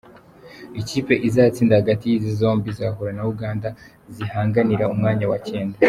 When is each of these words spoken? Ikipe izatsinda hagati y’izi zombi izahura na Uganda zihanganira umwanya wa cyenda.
Ikipe 0.81 1.13
izatsinda 1.27 1.73
hagati 1.79 2.03
y’izi 2.05 2.31
zombi 2.39 2.67
izahura 2.73 3.11
na 3.17 3.23
Uganda 3.33 3.67
zihanganira 4.15 4.89
umwanya 4.95 5.25
wa 5.33 5.39
cyenda. 5.49 5.77